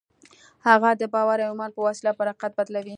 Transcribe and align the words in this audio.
هغه 0.67 0.89
د 1.01 1.03
باور 1.13 1.39
او 1.47 1.51
ايمان 1.53 1.71
په 1.73 1.81
وسيله 1.87 2.11
پر 2.17 2.27
حقيقت 2.31 2.51
بدلوي. 2.57 2.89